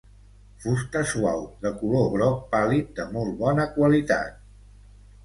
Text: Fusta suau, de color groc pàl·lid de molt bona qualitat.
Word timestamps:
Fusta 0.61 1.01
suau, 1.11 1.43
de 1.65 1.71
color 1.81 2.07
groc 2.13 2.39
pàl·lid 2.55 2.89
de 3.01 3.05
molt 3.19 3.37
bona 3.43 3.67
qualitat. 3.77 4.41